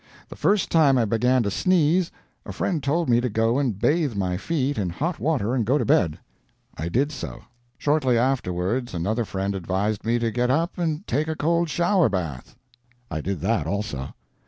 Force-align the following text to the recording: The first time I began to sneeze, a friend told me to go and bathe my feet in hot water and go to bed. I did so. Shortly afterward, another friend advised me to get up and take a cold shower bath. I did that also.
The 0.29 0.35
first 0.35 0.71
time 0.71 0.97
I 0.97 1.05
began 1.05 1.43
to 1.43 1.51
sneeze, 1.51 2.09
a 2.43 2.51
friend 2.51 2.81
told 2.81 3.07
me 3.07 3.21
to 3.21 3.29
go 3.29 3.59
and 3.59 3.77
bathe 3.77 4.15
my 4.15 4.35
feet 4.35 4.79
in 4.79 4.89
hot 4.89 5.19
water 5.19 5.53
and 5.53 5.63
go 5.63 5.77
to 5.77 5.85
bed. 5.85 6.17
I 6.75 6.89
did 6.89 7.11
so. 7.11 7.43
Shortly 7.77 8.17
afterward, 8.17 8.95
another 8.95 9.25
friend 9.25 9.53
advised 9.53 10.03
me 10.03 10.17
to 10.17 10.31
get 10.31 10.49
up 10.49 10.79
and 10.79 11.05
take 11.05 11.27
a 11.27 11.35
cold 11.35 11.69
shower 11.69 12.09
bath. 12.09 12.55
I 13.11 13.21
did 13.21 13.41
that 13.41 13.67
also. 13.67 14.15